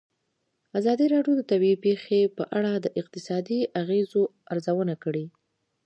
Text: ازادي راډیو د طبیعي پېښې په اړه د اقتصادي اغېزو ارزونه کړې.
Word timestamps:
ازادي 0.79 1.05
راډیو 1.13 1.33
د 1.37 1.41
طبیعي 1.51 1.77
پېښې 1.85 2.19
په 2.37 2.43
اړه 2.57 2.71
د 2.77 2.85
اقتصادي 3.01 3.59
اغېزو 3.81 4.21
ارزونه 4.51 4.95
کړې. 5.03 5.25